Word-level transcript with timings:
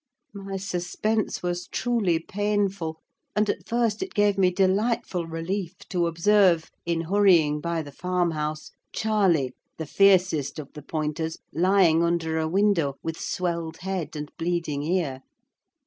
My 0.33 0.57
suspense 0.57 1.43
was 1.43 1.67
truly 1.67 2.17
painful; 2.17 2.97
and, 3.35 3.47
at 3.51 3.67
first, 3.67 4.01
it 4.01 4.15
gave 4.15 4.35
me 4.35 4.49
delightful 4.49 5.27
relief 5.27 5.75
to 5.89 6.07
observe, 6.07 6.71
in 6.87 7.01
hurrying 7.01 7.59
by 7.61 7.83
the 7.83 7.91
farmhouse, 7.91 8.71
Charlie, 8.91 9.53
the 9.77 9.85
fiercest 9.85 10.57
of 10.57 10.73
the 10.73 10.81
pointers, 10.81 11.37
lying 11.53 12.01
under 12.01 12.39
a 12.39 12.47
window, 12.49 12.95
with 13.03 13.19
swelled 13.19 13.77
head 13.81 14.15
and 14.15 14.31
bleeding 14.39 14.81
ear. 14.81 15.19